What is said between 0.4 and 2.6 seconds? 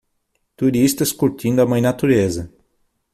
Turistas curtindo a mãe natureza.